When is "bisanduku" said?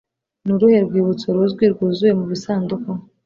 2.31-2.89